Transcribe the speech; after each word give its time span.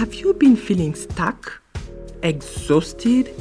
Have 0.00 0.14
you 0.14 0.32
been 0.32 0.56
feeling 0.56 0.94
stuck, 0.94 1.60
exhausted, 2.22 3.34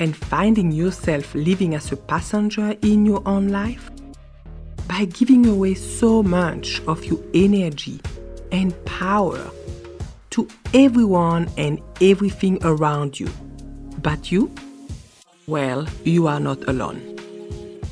and 0.00 0.16
finding 0.16 0.72
yourself 0.72 1.32
living 1.32 1.76
as 1.76 1.92
a 1.92 1.96
passenger 1.96 2.74
in 2.82 3.06
your 3.06 3.22
own 3.24 3.50
life? 3.50 3.88
By 4.88 5.04
giving 5.04 5.46
away 5.46 5.74
so 5.74 6.24
much 6.24 6.82
of 6.88 7.04
your 7.04 7.20
energy 7.34 8.00
and 8.50 8.74
power 8.84 9.48
to 10.30 10.48
everyone 10.74 11.48
and 11.56 11.80
everything 12.00 12.58
around 12.64 13.20
you. 13.20 13.28
But 14.02 14.32
you? 14.32 14.52
Well, 15.46 15.86
you 16.02 16.26
are 16.26 16.40
not 16.40 16.66
alone. 16.68 17.16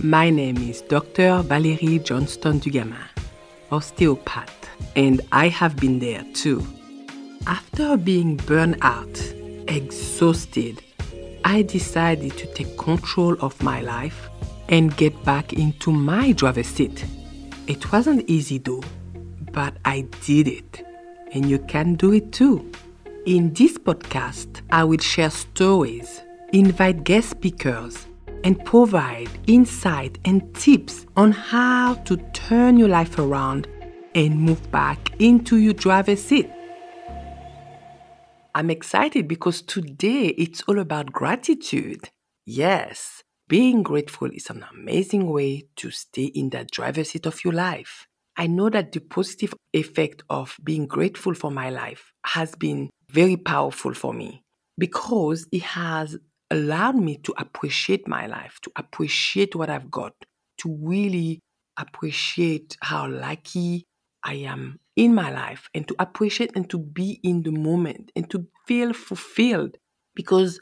My 0.02 0.30
name 0.30 0.56
is 0.56 0.80
Dr. 0.80 1.42
Valerie 1.42 2.00
Johnston 2.00 2.58
Dugamin, 2.58 3.06
osteopath, 3.70 4.68
and 4.96 5.20
I 5.30 5.46
have 5.46 5.76
been 5.76 6.00
there 6.00 6.24
too. 6.34 6.66
After 7.46 7.98
being 7.98 8.36
burned 8.36 8.78
out, 8.80 9.20
exhausted, 9.68 10.82
I 11.44 11.60
decided 11.60 12.38
to 12.38 12.46
take 12.54 12.78
control 12.78 13.36
of 13.40 13.62
my 13.62 13.82
life 13.82 14.30
and 14.70 14.96
get 14.96 15.22
back 15.24 15.52
into 15.52 15.92
my 15.92 16.32
driver's 16.32 16.68
seat. 16.68 17.04
It 17.66 17.92
wasn't 17.92 18.28
easy 18.30 18.56
though, 18.56 18.82
but 19.52 19.76
I 19.84 20.06
did 20.24 20.48
it. 20.48 20.86
And 21.32 21.50
you 21.50 21.58
can 21.58 21.96
do 21.96 22.14
it 22.14 22.32
too. 22.32 22.72
In 23.26 23.52
this 23.52 23.76
podcast, 23.76 24.62
I 24.70 24.84
will 24.84 24.98
share 24.98 25.30
stories, 25.30 26.22
invite 26.54 27.04
guest 27.04 27.30
speakers, 27.30 28.06
and 28.42 28.64
provide 28.64 29.28
insight 29.46 30.18
and 30.24 30.54
tips 30.54 31.04
on 31.14 31.32
how 31.32 31.94
to 32.06 32.16
turn 32.32 32.78
your 32.78 32.88
life 32.88 33.18
around 33.18 33.68
and 34.14 34.40
move 34.40 34.70
back 34.70 35.10
into 35.18 35.58
your 35.58 35.74
driver's 35.74 36.22
seat. 36.22 36.50
I'm 38.56 38.70
excited 38.70 39.26
because 39.26 39.62
today 39.62 40.26
it's 40.38 40.62
all 40.68 40.78
about 40.78 41.12
gratitude. 41.12 42.10
Yes, 42.46 43.24
being 43.48 43.82
grateful 43.82 44.30
is 44.30 44.48
an 44.48 44.64
amazing 44.72 45.28
way 45.28 45.64
to 45.74 45.90
stay 45.90 46.26
in 46.26 46.50
that 46.50 46.70
driver's 46.70 47.10
seat 47.10 47.26
of 47.26 47.42
your 47.44 47.52
life. 47.52 48.06
I 48.36 48.46
know 48.46 48.70
that 48.70 48.92
the 48.92 49.00
positive 49.00 49.54
effect 49.72 50.22
of 50.30 50.56
being 50.62 50.86
grateful 50.86 51.34
for 51.34 51.50
my 51.50 51.70
life 51.70 52.12
has 52.26 52.54
been 52.54 52.90
very 53.10 53.36
powerful 53.36 53.92
for 53.92 54.14
me 54.14 54.44
because 54.78 55.48
it 55.50 55.62
has 55.62 56.16
allowed 56.48 56.96
me 56.96 57.16
to 57.24 57.34
appreciate 57.36 58.06
my 58.06 58.26
life, 58.28 58.60
to 58.62 58.70
appreciate 58.76 59.56
what 59.56 59.68
I've 59.68 59.90
got, 59.90 60.12
to 60.58 60.78
really 60.80 61.40
appreciate 61.76 62.76
how 62.82 63.08
lucky 63.08 63.84
I 64.24 64.34
am 64.34 64.78
in 64.96 65.14
my 65.14 65.30
life 65.30 65.68
and 65.74 65.86
to 65.88 65.94
appreciate 65.98 66.52
and 66.54 66.68
to 66.70 66.78
be 66.78 67.20
in 67.22 67.42
the 67.42 67.52
moment 67.52 68.10
and 68.16 68.28
to 68.30 68.46
feel 68.66 68.92
fulfilled. 68.92 69.76
Because 70.14 70.58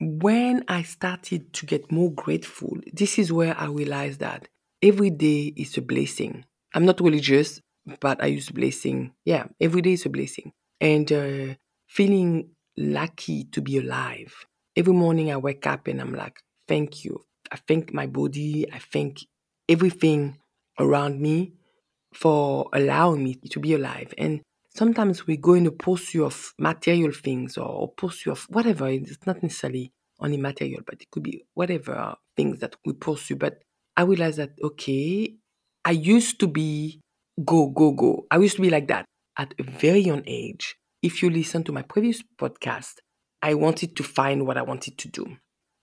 when 0.00 0.64
I 0.68 0.82
started 0.82 1.52
to 1.54 1.66
get 1.66 1.92
more 1.92 2.12
grateful, 2.12 2.78
this 2.92 3.18
is 3.18 3.32
where 3.32 3.58
I 3.58 3.66
realized 3.66 4.20
that 4.20 4.48
every 4.82 5.10
day 5.10 5.52
is 5.56 5.76
a 5.76 5.82
blessing. 5.82 6.44
I'm 6.74 6.84
not 6.84 7.00
religious, 7.00 7.60
but 8.00 8.22
I 8.22 8.26
use 8.26 8.50
blessing. 8.50 9.12
Yeah, 9.24 9.46
every 9.60 9.82
day 9.82 9.92
is 9.92 10.06
a 10.06 10.10
blessing. 10.10 10.52
And 10.80 11.10
uh, 11.10 11.54
feeling 11.88 12.50
lucky 12.76 13.44
to 13.44 13.60
be 13.60 13.78
alive. 13.78 14.46
Every 14.76 14.92
morning 14.92 15.32
I 15.32 15.36
wake 15.38 15.66
up 15.66 15.86
and 15.86 16.00
I'm 16.00 16.14
like, 16.14 16.40
thank 16.68 17.04
you. 17.04 17.24
I 17.50 17.56
thank 17.56 17.94
my 17.94 18.06
body. 18.06 18.70
I 18.70 18.78
thank 18.78 19.20
everything 19.68 20.38
around 20.78 21.20
me 21.20 21.54
for 22.14 22.68
allowing 22.72 23.24
me 23.24 23.34
to 23.50 23.60
be 23.60 23.74
alive. 23.74 24.12
And 24.16 24.40
sometimes 24.74 25.26
we 25.26 25.36
go 25.36 25.54
in 25.54 25.64
the 25.64 25.72
pursuit 25.72 26.24
of 26.24 26.52
material 26.58 27.12
things 27.12 27.56
or 27.56 27.92
pursuit 27.92 28.32
of 28.32 28.46
whatever. 28.48 28.88
It's 28.88 29.26
not 29.26 29.42
necessarily 29.42 29.92
only 30.20 30.36
material, 30.36 30.80
but 30.86 31.00
it 31.00 31.10
could 31.10 31.22
be 31.22 31.44
whatever 31.54 32.14
things 32.36 32.60
that 32.60 32.76
we 32.84 32.92
pursue. 32.92 33.36
But 33.36 33.62
I 33.96 34.02
realized 34.02 34.38
that, 34.38 34.52
okay, 34.62 35.34
I 35.84 35.90
used 35.90 36.40
to 36.40 36.46
be 36.46 37.00
go, 37.44 37.68
go, 37.68 37.92
go. 37.92 38.26
I 38.30 38.38
used 38.38 38.56
to 38.56 38.62
be 38.62 38.70
like 38.70 38.88
that 38.88 39.04
at 39.38 39.54
a 39.58 39.62
very 39.62 40.00
young 40.00 40.22
age. 40.26 40.76
If 41.02 41.22
you 41.22 41.30
listen 41.30 41.64
to 41.64 41.72
my 41.72 41.82
previous 41.82 42.22
podcast, 42.38 42.94
I 43.42 43.54
wanted 43.54 43.96
to 43.96 44.02
find 44.02 44.46
what 44.46 44.56
I 44.56 44.62
wanted 44.62 44.98
to 44.98 45.08
do. 45.08 45.36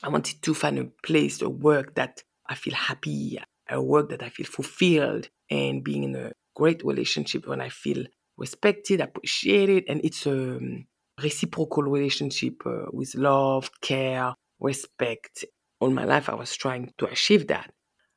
I 0.03 0.09
wanted 0.09 0.42
to 0.42 0.53
find 0.53 0.80
a 0.80 0.86
place, 1.03 1.42
a 1.42 1.50
work 1.50 1.96
that 1.96 2.24
I 2.48 2.56
feel 2.56 2.74
happy, 2.74 3.40
a 3.69 3.81
work 3.81 4.09
that 4.09 4.24
I 4.24 4.29
feel 4.29 4.46
fulfilled, 4.46 5.29
and 5.50 5.84
being 5.84 6.03
in 6.03 6.16
a 6.16 6.31
great 6.56 6.84
relationship 6.84 7.47
when 7.47 7.62
I 7.62 7.69
feel 7.69 8.06
respected, 8.38 9.01
appreciated, 9.01 9.85
and 9.88 10.01
it's 10.03 10.25
a 10.25 10.57
um, 10.57 10.85
reciprocal 11.22 11.84
relationship 11.84 12.66
uh, 12.66 12.85
with 12.91 13.16
love, 13.16 13.69
care, 13.81 14.34
respect. 14.59 15.46
All 15.79 15.90
my 15.90 16.06
life, 16.06 16.29
I 16.29 16.35
was 16.35 16.56
trying 16.56 16.91
to 16.97 17.06
achieve 17.06 17.47
that. 17.47 17.72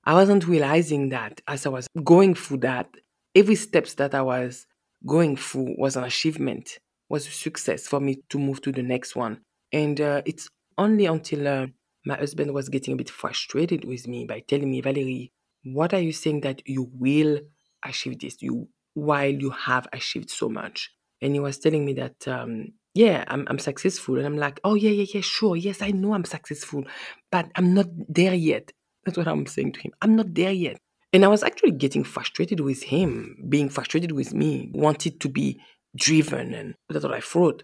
I 0.05 0.15
wasn't 0.15 0.47
realizing 0.47 1.09
that 1.11 1.41
as 1.49 1.67
I 1.67 1.71
was 1.71 1.89
going 2.05 2.35
through 2.35 2.59
that, 2.59 2.89
every 3.35 3.57
steps 3.57 3.95
that 3.95 4.15
I 4.15 4.23
was 4.23 4.67
going 5.05 5.37
through 5.37 5.75
was 5.79 5.97
an 5.97 6.05
achievement, 6.05 6.79
was 7.09 7.27
a 7.27 7.31
success 7.31 7.87
for 7.87 8.01
me 8.01 8.23
to 8.31 8.39
move 8.39 8.61
to 8.63 8.73
the 8.73 8.83
next 8.83 9.17
one. 9.17 9.41
And 9.73 10.01
uh, 10.01 10.23
it's 10.25 10.49
only 10.79 11.07
until 11.07 11.49
uh, 11.49 11.67
my 12.07 12.17
husband 12.17 12.55
was 12.55 12.69
getting 12.69 12.95
a 12.95 12.97
bit 12.97 13.11
frustrated 13.11 13.85
with 13.85 14.07
me 14.07 14.25
by 14.25 14.41
telling 14.41 14.71
me, 14.71 14.81
Valerie, 14.81 15.33
what 15.65 15.93
are 15.93 16.01
you 16.01 16.13
saying 16.13 16.43
that 16.43 16.63
you 16.67 16.89
will 16.95 17.41
achieve 17.85 18.21
this? 18.21 18.41
You 18.41 18.69
while 18.95 19.29
you 19.31 19.51
have 19.51 19.87
achieved 19.93 20.31
so 20.31 20.49
much? 20.49 20.91
And 21.21 21.35
he 21.35 21.41
was 21.41 21.59
telling 21.59 21.85
me 21.85 21.95
that 21.95 22.29
um, 22.29 22.69
yeah 22.95 23.25
I'm, 23.27 23.47
I'm 23.49 23.59
successful. 23.59 24.17
And 24.17 24.27
i'm 24.27 24.37
like 24.37 24.61
oh 24.65 24.75
yeah 24.75 24.91
yeah 24.91 25.07
yeah 25.15 25.21
sure. 25.21 25.57
Yes 25.57 25.83
i 25.83 25.91
know 25.91 26.15
i'm 26.15 26.25
successful 26.25 26.85
but 27.31 27.51
i'm 27.57 27.75
not 27.75 27.87
there 28.09 28.35
yet. 28.35 28.73
That's 29.05 29.19
what 29.19 29.29
i'm 29.29 29.47
saying 29.47 29.73
to 29.73 29.81
him. 29.81 29.93
I'm 30.01 30.17
not 30.17 30.35
there 30.35 30.53
yet. 30.53 30.79
And 31.13 31.25
i 31.25 31.29
was 31.29 31.43
actually 31.43 31.73
getting 31.73 32.05
frustrated 32.05 32.61
with 32.61 32.83
him 32.85 33.45
being 33.49 33.69
frustrated 33.69 34.13
with 34.13 34.33
me 34.33 34.71
wanted 34.73 35.21
to 35.21 35.29
be 35.29 35.61
driven 35.97 36.53
and 36.53 36.75
that's 36.91 37.05
what 37.05 37.15
i 37.15 37.21
thought 37.21 37.63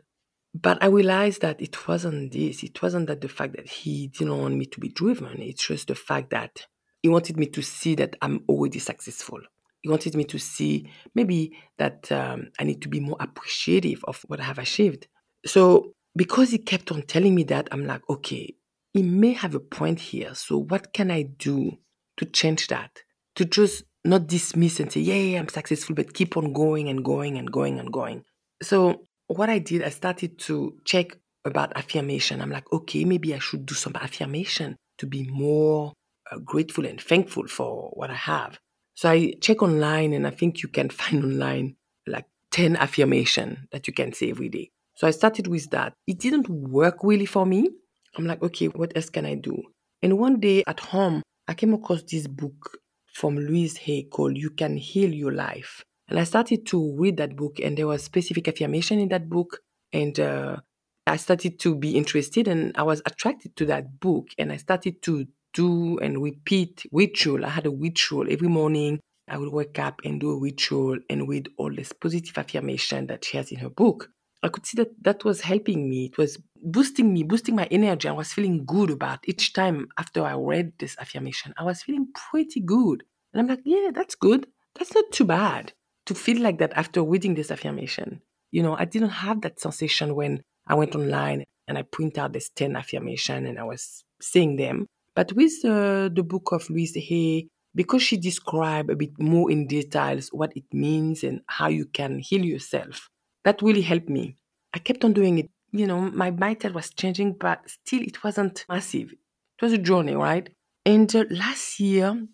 but 0.55 0.83
I 0.83 0.87
realized 0.87 1.41
that 1.43 1.61
it 1.61 1.89
wasn't 1.89 2.33
this. 2.33 2.63
It 2.63 2.81
wasn't 2.83 3.07
that 3.07 3.21
the 3.21 3.29
fact 3.29 3.57
that 3.57 3.69
he 3.69 4.09
didn't 4.09 4.39
want 4.39 4.57
me 4.57 4.67
to 4.67 4.81
be 4.81 4.89
driven. 4.89 5.41
It's 5.41 5.67
just 5.67 5.89
the 5.89 5.95
fact 5.95 6.31
that 6.31 6.67
he 7.03 7.09
wanted 7.09 7.37
me 7.37 7.47
to 7.47 7.63
see 7.63 7.95
that 7.97 8.17
I'm 8.21 8.45
already 8.49 8.79
successful. 8.79 9.41
He 9.81 9.89
wanted 9.89 10.15
me 10.15 10.25
to 10.25 10.39
see 10.39 10.91
maybe 11.15 11.57
that 11.79 12.11
um, 12.13 12.51
I 12.59 12.65
need 12.65 12.83
to 12.83 12.89
be 12.89 13.01
more 13.01 13.17
appreciative 13.19 14.05
of 14.05 14.23
what 14.29 14.41
I 14.41 14.45
have 14.45 14.59
achieved. 14.59 15.09
So 15.45 15.95
because 16.15 16.51
he 16.51 16.59
kept 16.59 16.93
on 16.93 17.03
telling 17.03 17.35
me 17.35 17.45
that, 17.45 17.69
I'm 17.73 17.87
like, 17.87 18.03
okay, 18.09 18.55
he 18.93 19.03
may 19.03 19.33
have 19.33 19.55
a 19.55 19.61
point 19.61 19.99
here. 19.99 20.35
So 20.35 20.59
what 20.59 20.93
can 20.93 21.11
I 21.11 21.23
do 21.23 21.79
to 22.19 22.27
change 22.27 22.69
that? 22.69 22.91
To 23.37 23.45
just 23.47 23.85
not 24.05 24.27
dismiss 24.27 24.79
and 24.81 24.93
say, 24.93 25.01
yeah, 25.01 25.15
yeah, 25.15 25.39
I'm 25.39 25.49
successful, 25.49 25.95
but 25.95 26.13
keep 26.13 26.37
on 26.37 26.53
going 26.53 26.89
and 26.89 27.05
going 27.05 27.39
and 27.39 27.51
going 27.51 27.81
and 27.81 27.91
going. 27.93 28.25
So 28.63 29.03
what 29.37 29.51
I 29.51 29.59
did, 29.59 29.83
I 29.83 29.91
started 29.91 30.39
to 30.41 30.75
check 30.85 31.19
about 31.45 31.77
affirmation. 31.77 32.41
I'm 32.41 32.51
like, 32.51 32.71
okay, 32.73 33.05
maybe 33.05 33.35
I 33.35 33.39
should 33.39 33.67
do 33.67 33.75
some 33.75 33.95
affirmation 33.97 34.77
to 34.99 35.07
be 35.07 35.25
more 35.25 35.93
uh, 36.31 36.39
grateful 36.39 36.87
and 36.87 37.01
thankful 37.01 37.47
for 37.49 37.91
what 37.95 38.11
I 38.11 38.15
have. 38.15 38.59
So 38.95 39.11
I 39.11 39.35
check 39.41 39.63
online 39.63 40.13
and 40.13 40.27
I 40.27 40.31
think 40.31 40.63
you 40.63 40.69
can 40.69 40.91
find 41.01 41.25
online 41.25 41.77
like 42.07 42.27
10 42.51 42.77
affirmation 42.77 43.69
that 43.73 43.87
you 43.87 43.93
can 43.93 44.13
say 44.13 44.31
every 44.31 44.49
day. 44.49 44.71
So 44.95 45.07
I 45.07 45.11
started 45.11 45.47
with 45.47 45.71
that. 45.71 45.95
It 46.07 46.19
didn't 46.19 46.49
work 46.49 46.99
really 47.03 47.27
for 47.27 47.47
me. 47.47 47.71
I'm 48.17 48.27
like, 48.27 48.43
okay, 48.43 48.67
what 48.67 48.93
else 48.95 49.09
can 49.09 49.25
I 49.25 49.35
do? 49.35 49.63
And 50.03 50.19
one 50.19 50.39
day 50.39 50.63
at 50.67 50.81
home, 50.81 51.23
I 51.49 51.55
came 51.55 51.73
across 51.73 52.03
this 52.03 52.27
book 52.27 52.79
from 53.15 53.37
Louise 53.37 53.79
Hay 53.79 54.05
called 54.05 54.37
You 54.37 54.51
Can 54.51 54.77
Heal 54.77 55.13
Your 55.13 55.33
Life. 55.33 55.83
And 56.13 56.21
I 56.21 56.25
started 56.25 56.67
to 56.67 56.95
read 56.99 57.17
that 57.17 57.37
book, 57.37 57.59
and 57.59 57.75
there 57.75 57.87
was 57.87 58.03
specific 58.03 58.47
affirmation 58.47 58.99
in 58.99 59.09
that 59.09 59.31
book. 59.31 59.61
And 59.95 60.21
uh, 60.21 60.59
I 61.07 61.17
started 61.17 61.59
to 61.61 61.75
be 61.75 61.97
interested, 61.97 62.49
and 62.49 62.77
I 62.77 62.83
was 62.83 63.01
attracted 63.07 63.57
to 63.57 63.65
that 63.73 63.99
book. 63.99 64.27
And 64.37 64.53
I 64.53 64.59
started 64.59 65.01
to 65.05 65.27
do 65.55 65.99
and 66.01 66.23
repeat 66.23 66.85
ritual. 66.93 67.47
I 67.47 67.49
had 67.49 67.65
a 67.65 67.71
ritual 67.71 68.31
every 68.31 68.49
morning. 68.49 69.01
I 69.27 69.39
would 69.39 69.55
wake 69.55 69.79
up 69.79 70.03
and 70.05 70.21
do 70.21 70.33
a 70.33 70.39
ritual 70.39 70.99
and 71.09 71.27
read 71.27 71.49
all 71.57 71.75
this 71.75 71.95
positive 71.95 72.37
affirmation 72.37 73.07
that 73.07 73.25
she 73.25 73.39
has 73.39 73.51
in 73.51 73.61
her 73.61 73.71
book. 73.71 74.11
I 74.43 74.49
could 74.49 74.67
see 74.67 74.77
that 74.83 74.91
that 75.05 75.25
was 75.25 75.41
helping 75.41 75.89
me. 75.89 76.11
It 76.13 76.19
was 76.19 76.37
boosting 76.63 77.15
me, 77.15 77.23
boosting 77.23 77.57
my 77.57 77.69
energy. 77.71 78.07
I 78.07 78.13
was 78.13 78.35
feeling 78.35 78.67
good 78.67 78.91
about 78.91 79.21
each 79.27 79.55
time 79.55 79.89
after 79.97 80.23
I 80.25 80.35
read 80.35 80.75
this 80.79 80.95
affirmation. 80.99 81.55
I 81.57 81.65
was 81.65 81.83
feeling 81.83 82.09
pretty 82.31 82.61
good. 82.61 83.03
And 83.33 83.41
I'm 83.41 83.47
like, 83.47 83.63
yeah, 83.65 83.93
that's 83.95 84.15
good. 84.15 84.47
That's 84.75 84.95
not 84.95 85.11
too 85.11 85.25
bad 85.25 85.73
to 86.07 86.15
feel 86.15 86.41
like 86.41 86.59
that 86.59 86.73
after 86.75 87.03
reading 87.03 87.35
this 87.35 87.51
affirmation. 87.51 88.23
You 88.51 88.63
know, 88.63 88.77
I 88.77 88.85
didn't 88.85 89.11
have 89.11 89.41
that 89.43 89.61
sensation 89.61 90.15
when 90.15 90.43
I 90.67 90.75
went 90.75 90.95
online 90.95 91.45
and 91.69 91.79
I 91.79 91.83
print 91.83 92.19
out 92.19 92.33
this 92.33 92.51
10 92.51 92.77
affirmation 92.77 93.47
and 93.47 93.59
I 93.59 93.65
was 93.65 94.05
saying 94.21 94.57
them. 94.57 94.87
But 95.15 95.33
with 95.33 95.53
uh, 95.65 96.09
the 96.13 96.25
book 96.27 96.53
of 96.53 96.69
Louise 96.69 96.95
Hay, 96.97 97.49
because 97.75 98.03
she 98.03 98.17
described 98.17 98.91
a 98.91 98.97
bit 98.97 99.19
more 99.19 99.51
in 99.51 99.67
details 99.67 100.29
what 100.33 100.57
it 100.57 100.65
means 100.73 101.23
and 101.23 101.41
how 101.47 101.69
you 101.69 101.87
can 101.87 102.19
heal 102.19 102.45
yourself, 102.45 103.09
that 103.45 103.63
really 103.63 103.83
helped 103.83 104.09
me. 104.09 104.37
I 104.75 104.79
kept 104.79 105.05
on 105.05 105.13
doing 105.13 105.39
it. 105.39 105.51
You 105.73 105.87
know, 105.87 106.01
my 106.01 106.31
mindset 106.31 106.75
was 106.75 106.91
changing, 106.91 107.35
but 107.35 107.61
still 107.69 108.03
it 108.03 108.23
wasn't 108.23 108.67
massive. 108.69 109.13
It 109.13 109.63
was 109.63 109.73
a 109.73 109.79
journey, 109.79 110.15
right? 110.15 110.49
And 110.85 111.15
uh, 111.15 111.25
last 111.31 111.81
year, 111.81 112.27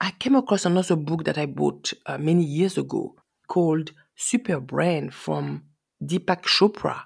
I 0.00 0.10
came 0.12 0.34
across 0.34 0.66
another 0.66 0.96
book 0.96 1.24
that 1.24 1.38
I 1.38 1.46
bought 1.46 1.92
uh, 2.04 2.18
many 2.18 2.44
years 2.44 2.76
ago 2.76 3.14
called 3.48 3.92
Super 4.14 4.60
Brain 4.60 5.10
from 5.10 5.64
Deepak 6.04 6.42
Chopra. 6.42 7.04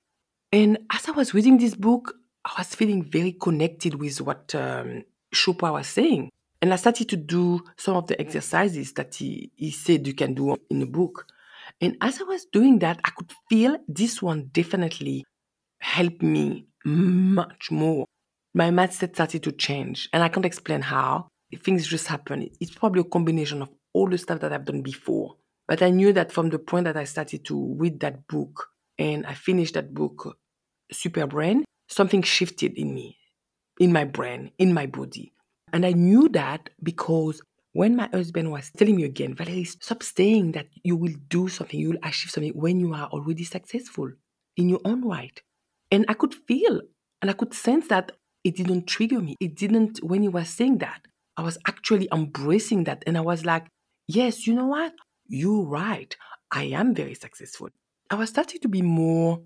And 0.53 0.79
as 0.93 1.09
I 1.09 1.13
was 1.13 1.33
reading 1.33 1.59
this 1.59 1.77
book, 1.77 2.15
I 2.45 2.53
was 2.59 2.75
feeling 2.75 3.05
very 3.05 3.33
connected 3.33 3.95
with 3.95 4.21
what 4.21 4.55
um, 4.55 5.05
Chopra 5.33 5.73
was 5.73 5.87
saying. 5.87 6.31
And 6.61 6.73
I 6.73 6.77
started 6.77 7.09
to 7.11 7.17
do 7.17 7.63
some 7.77 7.97
of 7.97 8.07
the 8.09 8.21
exercises 8.21 8.93
that 8.95 9.15
he, 9.15 9.53
he 9.55 9.71
said 9.71 10.07
you 10.07 10.15
can 10.15 10.35
do 10.35 10.57
in 10.69 10.81
the 10.81 10.87
book. 10.87 11.27
And 11.81 11.97
as 12.01 12.21
I 12.21 12.25
was 12.25 12.47
doing 12.47 12.81
that, 12.81 13.01
I 13.05 13.11
could 13.11 13.33
feel 13.49 13.79
this 13.87 14.21
one 14.21 14.51
definitely 14.53 15.25
helped 15.79 16.23
me 16.23 16.67
much 16.85 17.71
more. 17.71 18.07
My 18.53 18.71
mindset 18.71 19.15
started 19.15 19.45
to 19.45 19.53
change, 19.53 20.09
and 20.13 20.23
I 20.23 20.29
can't 20.29 20.45
explain 20.45 20.83
how. 20.83 21.29
Things 21.59 21.87
just 21.87 22.07
happen. 22.07 22.49
It's 22.61 22.75
probably 22.75 23.01
a 23.01 23.05
combination 23.05 23.63
of 23.63 23.71
all 23.93 24.09
the 24.09 24.19
stuff 24.19 24.41
that 24.41 24.53
I've 24.53 24.65
done 24.65 24.83
before. 24.83 25.37
But 25.67 25.83
I 25.83 25.91
knew 25.91 26.13
that 26.13 26.33
from 26.33 26.51
the 26.51 26.59
point 26.59 26.85
that 26.85 26.97
I 26.97 27.05
started 27.05 27.45
to 27.47 27.75
read 27.79 28.01
that 28.01 28.27
book 28.27 28.69
and 28.99 29.27
I 29.27 29.35
finished 29.35 29.75
that 29.75 29.95
book, 29.95 30.37
Super 30.93 31.27
Brain, 31.27 31.65
something 31.89 32.23
shifted 32.23 32.75
in 32.77 32.95
me, 32.95 33.17
in 33.79 33.93
my 33.93 34.05
brain, 34.05 34.51
in 34.59 34.75
my 34.75 34.87
body. 34.87 35.33
And 35.73 35.87
I 35.87 35.93
knew 35.93 36.29
that 36.31 36.71
because 36.83 37.41
when 37.73 37.95
my 37.95 38.09
husband 38.13 38.51
was 38.51 38.71
telling 38.77 38.97
me 38.97 39.05
again, 39.05 39.35
Valerie, 39.35 39.65
stop 39.65 40.03
saying 40.03 40.53
that 40.53 40.67
you 40.83 40.97
will 40.97 41.15
do 41.29 41.49
something, 41.49 41.79
you 41.79 41.91
will 41.91 41.99
achieve 42.03 42.31
something 42.33 42.53
when 42.55 42.81
you 42.81 42.93
are 42.95 43.07
already 43.09 43.45
successful 43.45 44.11
in 44.57 44.69
your 44.69 44.81
own 44.85 45.07
right. 45.07 45.41
And 45.93 46.05
I 46.09 46.15
could 46.15 46.35
feel 46.35 46.81
and 47.23 47.31
I 47.31 47.35
could 47.35 47.55
sense 47.55 47.89
that 47.89 48.13
it 48.43 48.57
didn't 48.57 48.87
trigger 48.87 49.21
me. 49.21 49.37
It 49.41 49.55
didn't, 49.55 49.99
when 50.03 50.23
he 50.23 50.29
was 50.29 50.49
saying 50.49 50.79
that, 50.79 51.03
I 51.41 51.43
was 51.43 51.57
actually 51.67 52.07
embracing 52.13 52.85
that. 52.85 53.03
And 53.07 53.17
I 53.17 53.23
was 53.23 53.47
like, 53.47 53.67
yes, 54.07 54.47
you 54.47 54.53
know 54.53 54.67
what? 54.67 54.93
You're 55.27 55.65
right. 55.65 56.15
I 56.53 56.65
am 56.65 56.95
very 56.95 57.15
successful. 57.15 57.71
I 58.11 58.17
was 58.17 58.29
starting 58.29 58.61
to 58.61 58.69
be 58.69 58.83
more 58.83 59.41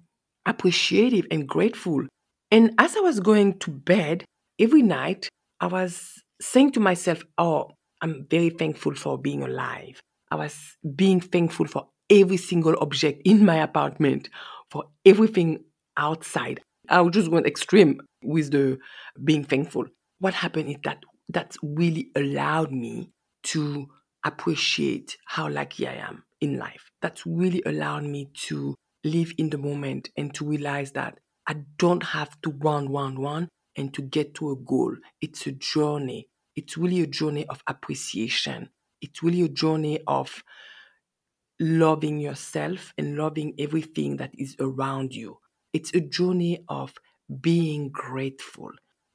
appreciative 0.44 1.24
and 1.30 1.48
grateful. 1.48 2.02
And 2.50 2.72
as 2.78 2.96
I 2.96 3.00
was 3.00 3.20
going 3.20 3.60
to 3.60 3.70
bed 3.70 4.24
every 4.58 4.82
night, 4.82 5.28
I 5.60 5.68
was 5.68 6.20
saying 6.40 6.72
to 6.72 6.80
myself, 6.80 7.22
Oh, 7.38 7.70
I'm 8.02 8.26
very 8.28 8.50
thankful 8.50 8.96
for 8.96 9.16
being 9.16 9.44
alive. 9.44 10.00
I 10.32 10.34
was 10.34 10.76
being 10.96 11.20
thankful 11.20 11.68
for 11.68 11.86
every 12.10 12.38
single 12.38 12.74
object 12.80 13.22
in 13.24 13.44
my 13.44 13.58
apartment, 13.62 14.30
for 14.68 14.86
everything 15.06 15.60
outside. 15.96 16.60
I 16.88 17.02
was 17.02 17.14
just 17.14 17.30
going 17.30 17.46
extreme 17.46 18.00
with 18.20 18.50
the 18.50 18.78
being 19.22 19.44
thankful. 19.44 19.84
What 20.18 20.34
happened 20.34 20.70
is 20.70 20.76
that 20.82 20.98
that 21.28 21.56
really 21.62 22.10
allowed 22.14 22.72
me 22.72 23.10
to 23.44 23.88
appreciate 24.24 25.16
how 25.26 25.48
lucky 25.48 25.86
I 25.86 25.94
am 25.94 26.24
in 26.40 26.58
life. 26.58 26.90
That's 27.02 27.26
really 27.26 27.62
allowed 27.66 28.04
me 28.04 28.30
to 28.48 28.74
live 29.04 29.32
in 29.38 29.50
the 29.50 29.58
moment 29.58 30.10
and 30.16 30.34
to 30.34 30.44
realize 30.46 30.92
that 30.92 31.18
I 31.46 31.56
don't 31.78 32.02
have 32.02 32.40
to 32.42 32.50
run, 32.50 32.90
run, 32.90 33.18
run 33.18 33.48
and 33.76 33.92
to 33.94 34.02
get 34.02 34.34
to 34.34 34.50
a 34.52 34.56
goal. 34.56 34.96
It's 35.20 35.46
a 35.46 35.52
journey. 35.52 36.28
It's 36.56 36.78
really 36.78 37.02
a 37.02 37.06
journey 37.06 37.46
of 37.48 37.62
appreciation. 37.66 38.70
It's 39.02 39.22
really 39.22 39.42
a 39.42 39.48
journey 39.48 40.00
of 40.06 40.42
loving 41.60 42.18
yourself 42.18 42.94
and 42.96 43.16
loving 43.16 43.54
everything 43.58 44.16
that 44.16 44.30
is 44.38 44.56
around 44.58 45.14
you. 45.14 45.38
It's 45.72 45.92
a 45.94 46.00
journey 46.00 46.64
of 46.68 46.94
being 47.40 47.90
grateful. 47.90 48.70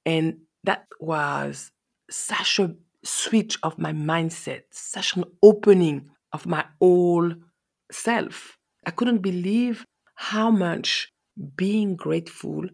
And 0.06 0.40
that 0.64 0.86
was 1.00 1.72
such 2.10 2.60
a 2.60 2.76
switch 3.04 3.58
of 3.64 3.78
my 3.78 3.94
mindset, 3.94 4.64
such 4.72 5.16
an 5.16 5.24
opening 5.42 6.10
of 6.34 6.46
my 6.46 6.66
whole 6.80 7.34
self. 7.92 8.58
I 8.86 8.92
couldn't 8.92 9.20
believe 9.20 9.86
how 10.16 10.52
much 10.52 11.12
being 11.56 11.96
grateful 11.96 12.66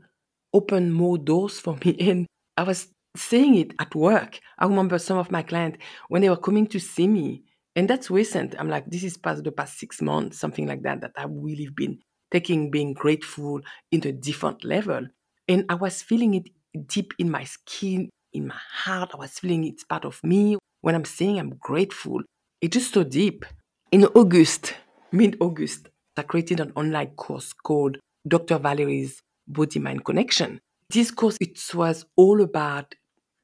opened 0.53 0.93
more 0.93 1.17
doors 1.17 1.59
for 1.59 1.77
me. 1.85 1.95
And 1.99 2.25
I 2.57 2.63
was 2.63 2.87
saying 3.15 3.55
it 3.55 3.73
at 3.79 3.93
work. 3.95 4.39
I 4.57 4.65
remember 4.65 4.97
some 4.97 5.17
of 5.17 5.31
my 5.31 5.41
clients 5.41 5.77
when 6.09 6.21
they 6.21 6.29
were 6.29 6.37
coming 6.37 6.67
to 6.67 6.79
see 6.79 7.07
me, 7.07 7.43
and 7.75 7.89
that's 7.89 8.09
recent. 8.09 8.55
I'm 8.57 8.69
like, 8.69 8.85
this 8.87 9.03
is 9.03 9.17
past 9.17 9.43
the 9.43 9.51
past 9.51 9.77
six 9.77 10.01
months, 10.01 10.39
something 10.39 10.67
like 10.67 10.81
that, 10.83 11.01
that 11.01 11.11
I've 11.17 11.29
really 11.31 11.67
been 11.75 11.99
taking 12.31 12.71
being 12.71 12.93
grateful 12.93 13.61
into 13.91 14.09
a 14.09 14.13
different 14.13 14.63
level. 14.63 15.07
And 15.47 15.65
I 15.69 15.75
was 15.75 16.01
feeling 16.01 16.33
it 16.33 16.49
deep 16.87 17.13
in 17.19 17.29
my 17.29 17.43
skin, 17.43 18.09
in 18.35 18.47
my 18.47 18.59
heart. 18.83 19.11
I 19.13 19.17
was 19.17 19.39
feeling 19.39 19.63
it's 19.63 19.83
part 19.83 20.05
of 20.05 20.19
me. 20.23 20.57
When 20.81 20.95
I'm 20.95 21.05
saying 21.05 21.39
I'm 21.39 21.55
grateful, 21.55 22.21
it's 22.61 22.73
just 22.73 22.93
so 22.93 23.03
deep. 23.03 23.45
In 23.91 24.05
August, 24.05 24.75
mid 25.11 25.37
August, 25.39 25.89
I 26.17 26.23
created 26.23 26.59
an 26.59 26.71
online 26.75 27.15
course 27.15 27.53
called 27.53 27.97
Dr. 28.27 28.57
Valerie's 28.57 29.21
Body 29.47 29.79
Mind 29.79 30.05
Connection. 30.05 30.59
This 30.89 31.11
course, 31.11 31.37
it 31.39 31.59
was 31.73 32.05
all 32.15 32.41
about 32.41 32.93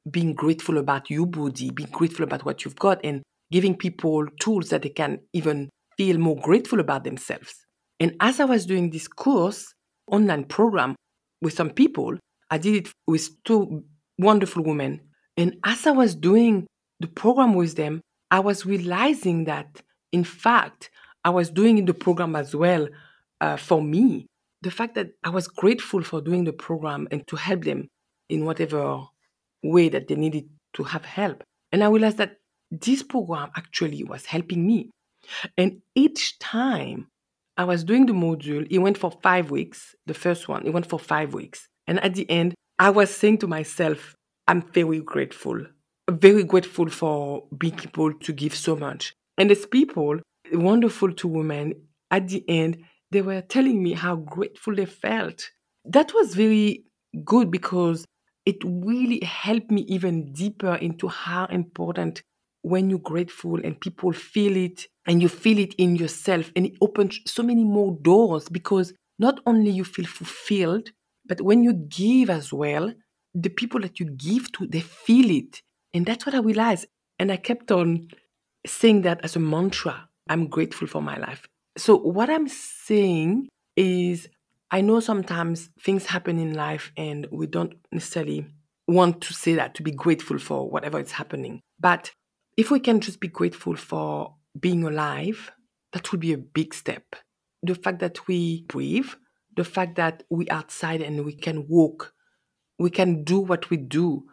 being 0.09 0.33
grateful 0.33 0.77
about 0.77 1.09
your 1.09 1.25
body, 1.25 1.71
being 1.71 1.89
grateful 1.89 2.23
about 2.23 2.45
what 2.45 2.65
you've 2.65 2.75
got, 2.75 2.99
and 3.03 3.21
giving 3.51 3.75
people 3.75 4.25
tools 4.39 4.69
that 4.69 4.81
they 4.81 4.89
can 4.89 5.19
even 5.33 5.69
feel 5.97 6.17
more 6.17 6.37
grateful 6.37 6.79
about 6.79 7.03
themselves. 7.03 7.65
And 7.99 8.15
as 8.19 8.39
I 8.39 8.45
was 8.45 8.65
doing 8.65 8.89
this 8.89 9.07
course, 9.07 9.73
online 10.07 10.45
program 10.45 10.95
with 11.41 11.53
some 11.53 11.69
people, 11.69 12.17
I 12.49 12.57
did 12.57 12.75
it 12.87 12.93
with 13.07 13.29
two 13.43 13.83
wonderful 14.21 14.63
women. 14.63 15.01
And 15.37 15.57
as 15.63 15.87
I 15.87 15.91
was 15.91 16.15
doing 16.15 16.67
the 16.99 17.07
program 17.07 17.53
with 17.53 17.75
them, 17.75 18.01
I 18.29 18.39
was 18.39 18.65
realizing 18.65 19.45
that, 19.45 19.81
in 20.11 20.23
fact, 20.23 20.89
I 21.23 21.29
was 21.29 21.49
doing 21.49 21.85
the 21.85 21.93
program 21.93 22.35
as 22.35 22.55
well 22.55 22.87
uh, 23.41 23.57
for 23.57 23.81
me. 23.81 24.27
The 24.61 24.71
fact 24.71 24.95
that 24.95 25.11
I 25.23 25.29
was 25.29 25.47
grateful 25.47 26.03
for 26.03 26.21
doing 26.21 26.43
the 26.43 26.53
program 26.53 27.07
and 27.11 27.25
to 27.27 27.35
help 27.35 27.63
them 27.63 27.87
in 28.29 28.45
whatever 28.45 29.03
way 29.63 29.89
that 29.89 30.07
they 30.07 30.15
needed 30.15 30.49
to 30.73 30.83
have 30.83 31.05
help. 31.05 31.43
And 31.71 31.83
I 31.83 31.89
realized 31.89 32.17
that 32.17 32.37
this 32.69 33.03
program 33.03 33.51
actually 33.55 34.03
was 34.03 34.25
helping 34.25 34.65
me. 34.65 34.91
And 35.57 35.81
each 35.95 36.39
time 36.39 37.07
I 37.57 37.65
was 37.65 37.83
doing 37.83 38.05
the 38.05 38.13
module, 38.13 38.65
it 38.69 38.79
went 38.79 38.97
for 38.97 39.11
five 39.21 39.51
weeks. 39.51 39.95
The 40.05 40.13
first 40.13 40.47
one, 40.47 40.65
it 40.65 40.71
went 40.71 40.87
for 40.87 40.99
five 40.99 41.33
weeks. 41.33 41.67
And 41.87 41.99
at 42.03 42.15
the 42.15 42.29
end, 42.29 42.55
I 42.81 42.89
was 42.89 43.15
saying 43.15 43.37
to 43.39 43.47
myself, 43.47 44.15
I'm 44.47 44.63
very 44.63 45.01
grateful, 45.01 45.63
very 46.09 46.43
grateful 46.43 46.89
for 46.89 47.43
being 47.55 47.79
able 47.83 48.11
to 48.11 48.33
give 48.33 48.55
so 48.55 48.75
much. 48.75 49.13
And 49.37 49.51
these 49.51 49.67
people, 49.67 50.17
wonderful 50.51 51.13
two 51.13 51.27
women, 51.27 51.75
at 52.09 52.29
the 52.29 52.43
end, 52.49 52.83
they 53.11 53.21
were 53.21 53.41
telling 53.41 53.83
me 53.83 53.93
how 53.93 54.15
grateful 54.15 54.73
they 54.73 54.87
felt. 54.87 55.51
That 55.85 56.11
was 56.15 56.33
very 56.33 56.85
good 57.23 57.51
because 57.51 58.03
it 58.47 58.57
really 58.63 59.23
helped 59.23 59.69
me 59.69 59.81
even 59.83 60.33
deeper 60.33 60.73
into 60.73 61.07
how 61.07 61.45
important 61.51 62.23
when 62.63 62.89
you're 62.89 62.97
grateful 62.97 63.63
and 63.63 63.79
people 63.79 64.11
feel 64.11 64.57
it 64.57 64.87
and 65.05 65.21
you 65.21 65.29
feel 65.29 65.59
it 65.59 65.75
in 65.75 65.97
yourself 65.97 66.51
and 66.55 66.65
it 66.65 66.73
opens 66.81 67.19
so 67.27 67.43
many 67.43 67.63
more 67.63 67.95
doors 68.01 68.49
because 68.49 68.91
not 69.19 69.39
only 69.45 69.69
you 69.69 69.83
feel 69.83 70.07
fulfilled 70.07 70.89
but 71.31 71.41
when 71.41 71.63
you 71.63 71.73
give 71.73 72.29
as 72.29 72.51
well 72.51 72.93
the 73.33 73.53
people 73.59 73.79
that 73.79 73.99
you 73.99 74.07
give 74.27 74.51
to 74.51 74.67
they 74.67 74.83
feel 75.05 75.29
it 75.41 75.61
and 75.93 76.05
that's 76.05 76.25
what 76.25 76.35
i 76.35 76.39
realized 76.39 76.85
and 77.19 77.31
i 77.31 77.37
kept 77.37 77.71
on 77.71 78.07
saying 78.67 78.99
that 79.03 79.23
as 79.23 79.35
a 79.35 79.39
mantra 79.39 79.95
i'm 80.29 80.47
grateful 80.47 80.87
for 80.87 81.01
my 81.01 81.17
life 81.17 81.47
so 81.77 81.95
what 81.95 82.29
i'm 82.29 82.47
saying 82.47 83.47
is 83.77 84.27
I 84.73 84.79
know 84.79 85.01
sometimes 85.01 85.69
things 85.81 86.05
happen 86.05 86.39
in 86.39 86.53
life 86.53 86.93
and 86.95 87.27
we 87.29 87.45
don't 87.45 87.73
necessarily 87.91 88.47
want 88.87 89.19
to 89.21 89.33
say 89.33 89.55
that, 89.55 89.75
to 89.75 89.83
be 89.83 89.91
grateful 89.91 90.39
for 90.39 90.69
whatever 90.69 90.97
is 90.99 91.11
happening. 91.11 91.59
But 91.77 92.11
if 92.55 92.71
we 92.71 92.79
can 92.79 93.01
just 93.01 93.19
be 93.19 93.27
grateful 93.27 93.75
for 93.75 94.35
being 94.57 94.85
alive, 94.85 95.51
that 95.91 96.09
would 96.11 96.21
be 96.21 96.31
a 96.31 96.37
big 96.37 96.73
step. 96.73 97.03
The 97.63 97.75
fact 97.75 97.99
that 97.99 98.27
we 98.27 98.63
breathe, 98.69 99.09
the 99.55 99.63
fact 99.63 99.95
that 99.95 100.23
we 100.29 100.49
outside 100.49 101.01
and 101.01 101.25
we 101.25 101.33
can 101.33 101.67
walk, 101.67 102.13
we 102.79 102.89
can 102.89 103.23
do 103.23 103.39
what 103.39 103.69
we 103.69 103.77
do 103.77 104.23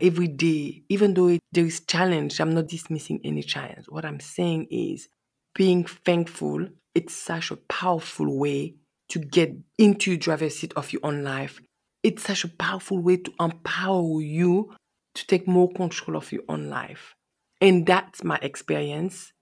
every 0.00 0.28
day, 0.28 0.82
even 0.88 1.14
though 1.14 1.28
it, 1.28 1.40
there 1.52 1.64
is 1.64 1.80
challenge. 1.80 2.40
I'm 2.40 2.54
not 2.54 2.68
dismissing 2.68 3.20
any 3.24 3.42
challenge. 3.42 3.86
What 3.88 4.04
I'm 4.04 4.20
saying 4.20 4.68
is 4.70 5.08
being 5.54 5.84
thankful. 5.84 6.68
It's 6.94 7.14
such 7.14 7.50
a 7.50 7.56
powerful 7.56 8.38
way 8.38 8.74
to 9.08 9.18
get 9.18 9.52
into 9.78 10.12
the 10.12 10.16
driver's 10.16 10.56
seat 10.56 10.72
of 10.76 10.92
your 10.92 11.00
own 11.04 11.22
life. 11.22 11.60
It's 12.02 12.24
such 12.24 12.44
a 12.44 12.48
powerful 12.48 12.98
way 12.98 13.16
to 13.18 13.32
empower 13.40 14.20
you 14.20 14.74
to 15.14 15.26
take 15.26 15.46
more 15.46 15.72
control 15.72 16.16
of 16.16 16.32
your 16.32 16.42
own 16.48 16.68
life. 16.68 17.14
And 17.60 17.86
that's 17.86 18.24
my 18.24 18.38
experience. 18.42 19.32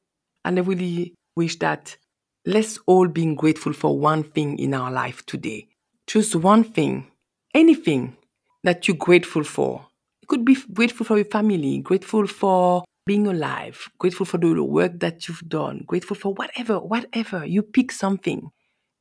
And 0.45 0.59
I 0.59 0.63
really 0.63 1.15
wish 1.35 1.59
that 1.61 1.97
let's 2.45 2.79
all 2.87 3.09
be 3.09 3.35
grateful 3.35 3.73
for 3.73 3.99
one 3.99 4.25
thing 4.25 4.59
in 4.59 4.75
our 4.75 4.91
life 4.91 5.25
today. 5.27 5.69
Choose 6.07 6.35
one 6.35 6.65
thing, 6.65 7.07
anything 7.55 8.17
that 8.65 8.89
you're 8.89 8.97
grateful 8.97 9.45
for. 9.45 9.87
You 10.21 10.27
could 10.29 10.45
be 10.45 10.57
grateful 10.73 11.07
for 11.07 11.17
your 11.17 11.27
family, 11.27 11.79
grateful 11.79 12.27
for 12.27 12.85
being 13.07 13.27
alive, 13.27 13.89
grateful 13.99 14.27
for 14.27 14.39
the 14.39 14.63
work 14.63 15.01
that 15.01 15.29
you've 15.29 15.43
done, 15.49 15.85
grateful 15.87 16.17
for 16.17 16.35
whatever, 16.35 16.79
whatever. 16.79 17.45
You 17.45 17.63
pick 17.63 17.93
something 17.93 18.51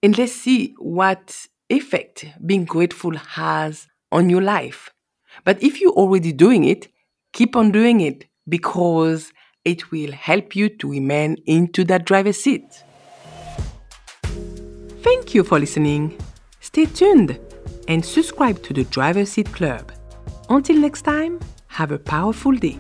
and 0.04 0.18
let's 0.18 0.34
see 0.34 0.74
what 0.78 1.48
effect 1.70 2.26
being 2.46 2.66
grateful 2.66 3.16
has 3.16 3.88
on 4.12 4.30
your 4.30 4.42
life. 4.42 4.90
But 5.46 5.62
if 5.64 5.80
you're 5.80 5.94
already 5.94 6.34
doing 6.34 6.64
it, 6.66 6.88
keep 7.34 7.56
on 7.56 7.72
doing 7.72 8.02
it 8.02 8.26
because 8.48 9.32
it 9.64 9.92
will 9.92 10.12
help 10.12 10.56
you 10.56 10.70
to 10.70 10.92
remain 10.92 11.38
into 11.46 11.84
that 11.86 12.06
driver's 12.06 12.42
seat. 12.44 12.84
Thank 15.12 15.36
you 15.36 15.44
for 15.44 15.60
listening. 15.60 16.18
Stay 16.62 16.86
tuned 16.86 17.38
and 17.90 18.04
subscribe 18.04 18.64
to 18.64 18.74
the 18.74 18.86
Driver 18.86 19.26
Seat 19.26 19.52
Club. 19.52 19.92
Until 20.50 20.78
next 20.78 21.02
time, 21.02 21.42
have 21.68 21.92
a 21.92 22.00
powerful 22.00 22.54
day. 22.54 22.80